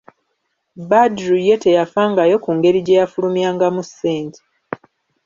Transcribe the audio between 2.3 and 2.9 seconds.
ku ngeri